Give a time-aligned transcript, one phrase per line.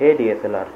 [0.00, 0.68] ஹே DSLR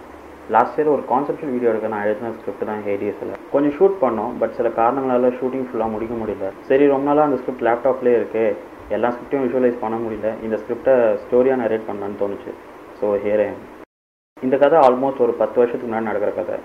[0.55, 4.33] last year ஒரு கான்செப்டல் video எடுக்க நான் எழுதின ஸ்கிரிப்ட் தான் ஹே டிஎஸ்எல்ஆர் கொஞ்சம் ஷூட் பண்ணோம்
[4.41, 6.49] பட் சில காரணங்களால் ஷூட்டிங் ஃபுல்லாக முடிக்க முடியல.
[6.71, 8.57] சரி ரொம்ப நாளாக அந்த ஸ்கிரிப்ட் லேப்டாப்லேயே இருக்குது
[8.97, 10.31] எல்லா ஸ்கிரிப்டையும் விஷுவலைஸ் பண்ண முடியல.
[10.47, 12.53] இந்த ஸ்கிரிப்டை ஸ்டோரியாக நரேட் பண்ணலான்னு தோணுச்சு.
[12.99, 13.49] ஸோ ஹேரே
[14.47, 16.57] இந்த கதை ஆல்மோஸ்ட் ஒரு பத்து வருஷத்துக்கு முன்னாடி நடக்கிற கதை.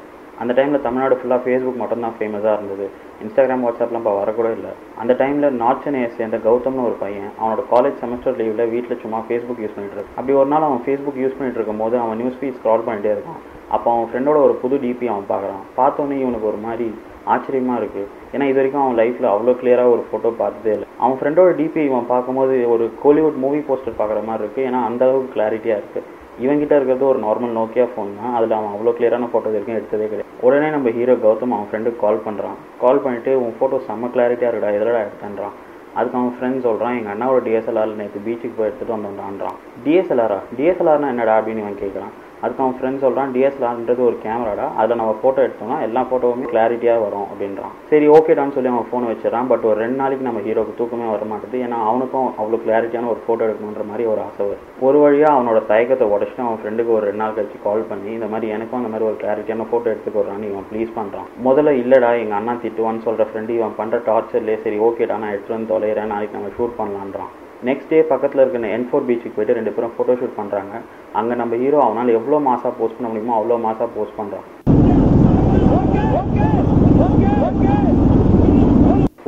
[0.41, 2.85] அந்த டைமில் தமிழ்நாடு ஃபுல்லாக ஃபேஸ்புக் மட்டும்தான் ஃபேமஸாக இருந்தது.
[3.23, 4.71] இன்ஸ்டாகிராம் வாட்ஸ்அப்லாம் இப்போ வரக்கூட இல்லை.
[5.01, 9.61] அந்த டைமில் நார்த் சென்னையை சேர்ந்த கௌதம்னு ஒரு பையன் அவனோட காலேஜ் செமஸ்டர் லீவில் வீட்டில் சும்மா ஃபேஸ்புக்
[9.63, 12.85] யூஸ் பண்ணிட்டு இருக்கு அப்படி ஒரு நாள் அவன் ஃபேஸ்புக் யூஸ் பண்ணிட்டு இருக்கும்போது அவன் நியூஸ் ஃபீட் ஸ்க்ரால்
[12.87, 13.39] பண்ணிட்டே இருக்கான்.
[13.75, 15.63] அப்போ அவன் ஃப்ரெண்டோட ஒரு புது டிபி அவன் பார்க்குறான்.
[15.79, 16.87] பார்த்தோன்னே இவனுக்கு ஒரு மாதிரி
[17.33, 20.87] ஆச்சரியமாக இருக்குது ஏன்னா இது வரைக்கும் அவன் லைஃப்பில் அவ்வளோ கிளியராக ஒரு ஃபோட்டோ பார்த்ததே இல்லை.
[21.03, 25.33] அவன் ஃப்ரெண்டோட டிபி இவன் பார்க்கும்போது ஒரு கோலிவுட் மூவி போஸ்டர் பார்க்குற மாதிரி இருக்குது ஏன்னா அந்த அளவுக்கு
[25.35, 26.07] கிளாரிட்டியாக இருக்குது
[26.43, 28.33] இவன்கிட்ட இருக்கிறது ஒரு நார்மல் நோக்கியா ஃபோன் தான்.
[28.37, 30.29] அதில் அவன் அவ்வளோ கிளியரான ஃபோட்டோ வரைக்கும் எடுத்ததே கிடையாது.
[30.47, 34.75] உடனே நம்ம ஹீரோ கௌதம் அவன் ஃப்ரெண்டுக்கு கால் பண்ணுறான் கால் பண்ணிவிட்டு உன் ஃபோட்டோ செம்ம கிளாரிட்டியாக இருக்கடா
[34.77, 35.55] எதிலடா எடுத்தான்றான்?
[35.97, 39.57] அதுக்கு அவன் ஃப்ரெண்ட் சொல்கிறான் எங்கள் அண்ணாவோட டிஎஸ்எல்ஆர் நேற்று பீச்சுக்கு போய் எடுத்துகிட்டு வந்தோம்டான்றான்.
[39.85, 45.13] டிஎஸ்எல்ஆரா டிஎஸ்எல்ஆர்னா என்னடா அப்படின்னு இவன் கேட்குறான் அதுக்கு அவன் ஃப்ரெண்ட் சொல்கிறான் டிஎஸ்எல்ஆர்ன்றது ஒரு கேமராடா அதில் நம்ம
[45.21, 47.73] ஃபோட்டோ எடுத்தோம்னா எல்லா ஃபோட்டோவுமே கிளாரிட்டியாக வரும் அப்படின்றான்.
[47.91, 49.49] சரி ஓகேடான்னு சொல்லி அவன் ஃபோனை வச்சிடறான்.
[49.51, 53.45] பட் ஒரு ரெண்டு நாளைக்கு நம்ம ஹீரோக்கு தூக்கமே வர மாட்டேது ஏன்னா அவனுக்கும் அவ்வளோ கிளாரிட்டியான ஒரு ஃபோட்டோ
[53.47, 57.35] எடுக்கணுன்ற மாதிரி ஒரு ஆசை வரும் ஒரு வழியாக அவனோட தயக்கத்தை உடச்சிட்டு அவன் ஃப்ரெண்டுக்கு ஒரு ரெண்டு நாள்
[57.39, 61.27] கழிச்சு கால் பண்ணி இந்த மாதிரி எனக்கும் அந்த மாதிரி ஒரு கிளாரிட்டியான ஃபோட்டோ எடுத்துக்கிறான்னு இவன் ப்ளீஸ் பண்ணுறான்
[61.49, 65.73] முதல்ல இல்லைடா எங்கள் அண்ணா திட்டுவான்னு சொல்கிற ஃப்ரெண்டு இவன் பண்ணுற டார்ச்சர்லேயே சரி ஓகேடா நான் எடுத்துகிட்டு வந்து
[65.73, 67.33] தொலைகிறேன் நாளைக்கு நம்ம ஷூட் பண்ணலான்றான்.
[67.65, 70.73] நெக்ஸ்ட் டே பக்கத்தில் இருக்கிற என் ஃபோர் பீச்சுக்கு போயிட்டு ரெண்டு பேரும் ஃபோட்டோ ஷூட் பண்ணுறாங்க
[71.19, 74.45] அங்கே நம்ம ஹீரோ அவனால் எவ்வளோ மாசாக போஸ்ட் பண்ண முடியுமோ அவ்வளோ மாசாக போஸ்ட் பண்ணுறான்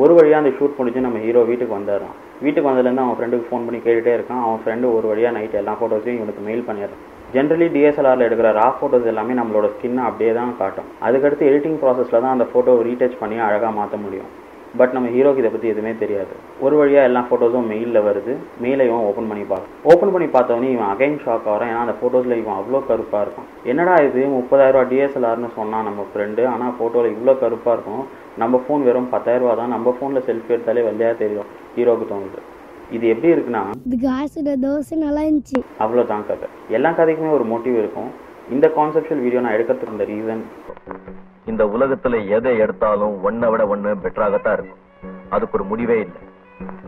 [0.03, 2.13] ஒரு வழியாக அந்த ஷூட் முடிஞ்சு நம்ம ஹீரோ வீட்டுக்கு வந்துடுறான்.
[2.43, 4.43] வீட்டுக்கு வந்ததுலேருந்து அவன் ஃப்ரெண்டுக்கு ஃபோன் பண்ணி கேட்டுகிட்டே இருக்கான்.
[4.45, 7.01] அவன் ஃப்ரெண்டு ஒரு வழியாக நைட் எல்லா ஃபோட்டோஸையும் இவனுக்கு மெயில் பண்ணிடுறான்.
[7.35, 10.87] ஜென்ரலி டிஎஸ்எல்ஆரில் எடுக்கிற ரா ஃபோட்டோஸ் எல்லாமே நம்மளோட ஸ்கின்னை அப்படியே தான் காட்டும்.
[11.07, 14.29] அதுக்கடுத்து எடிட்டிங் ப்ராசஸில் தான் அந்த ஃபோட்டோவை ரீடச் பண்ணி அழகாக மாற்ற முடியும்.
[14.79, 16.33] பட் நம்ம ஹீரோக்கு இதை பற்றி எதுவுமே தெரியாது.
[16.65, 18.33] ஒரு வழியாக எல்லா ஃபோட்டோஸும் மெயிலில் வருது.
[18.63, 22.35] மெயிலை இவன் ஓப்பன் பண்ணி பார்க்க ஓப்பன் பண்ணி பார்த்தவொடனே இவன் அகைன் ஷாக் ஆகிறான் ஏன்னா அந்த ஃபோட்டோஸில்
[22.41, 24.21] இவன் அவ்வளோ கருப்பாக இருக்கும் என்னடா இது?
[24.37, 28.03] முப்பதாயிரரூவா டிஎஸ்எல்ஆர்னு சொன்னான் நம்ம ஃப்ரெண்டு ஆனால் ஃபோட்டோவில் இவ்வளோ கருப்பாக இருக்கும்.
[28.43, 29.73] நம்ம ஃபோன் வெறும் பத்தாயிரரூவா தான்.
[29.75, 31.49] நம்ம ஃபோனில் செல்ஃபி எடுத்தாலே வெள்ளையாக தெரியும்.
[31.77, 32.41] ஹீரோக்கு தோணுது.
[32.97, 35.59] இது எப்படி இருக்குன்னா இது காசுட தோசை நல்லா இருந்துச்சு.
[35.85, 36.47] அவ்வளோதான் கதை.
[36.77, 38.11] எல்லா கதைக்குமே ஒரு மோட்டிவ் இருக்கும்.
[38.55, 40.43] இந்த கான்செப்ஷுவல் வீடியோ நான் எடுக்கிறதுக்கு இந்த ரீசன்
[41.51, 44.81] இந்த உலகத்துல எதை எடுத்தாலும் ஒன்னை விட ஒண்ணு பெட்டராகத்தான் இருக்கும்.
[45.35, 46.21] அதுக்கு ஒரு முடிவே இல்லை.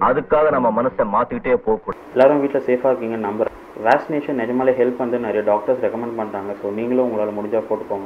[0.07, 2.01] அதுக்காக நம்ம மனசை மாத்திக்கிட்டே போகக்கூடாது.
[2.15, 3.55] எல்லாரும் வீட்டில் சேஃபாக இருக்கீங்கன்னு நம்புறேன்.
[3.87, 7.99] வேக்சினேஷன் நிஜமாலே ஹெல்ப் வந்து நிறைய டாக்டர்ஸ் ரெக்கமெண்ட் பண்ணுறாங்க ஸோ நீங்களும் உங்களால் முடிஞ்சால் போட்டுக்கோங்க.